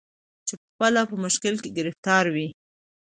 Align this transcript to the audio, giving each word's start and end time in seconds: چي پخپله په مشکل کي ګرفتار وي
چي 0.47 0.53
پخپله 0.61 1.01
په 1.09 1.15
مشکل 1.23 1.55
کي 1.63 1.69
ګرفتار 1.77 2.25
وي 2.35 2.47